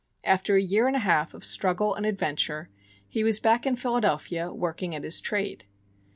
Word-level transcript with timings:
After 0.23 0.55
a 0.55 0.61
year 0.63 0.87
and 0.87 0.95
a 0.95 1.05
half 1.05 1.35
of 1.35 1.45
struggle 1.45 1.93
and 1.93 2.07
adventure, 2.07 2.71
he 3.07 3.23
was 3.23 3.39
back 3.39 3.67
in 3.67 3.75
Philadelphia 3.75 4.51
working 4.51 4.95
at 4.95 5.03
his 5.03 5.21
trade. 5.21 5.65